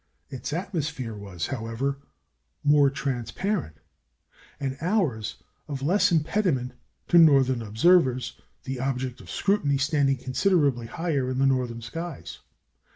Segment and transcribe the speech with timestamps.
[0.31, 1.99] Its atmosphere was, however,
[2.63, 3.75] more transparent,
[4.59, 5.35] and ours
[5.67, 6.71] of less impediment
[7.07, 12.39] to northern observers, the object of scrutiny standing considerably higher in northern skies.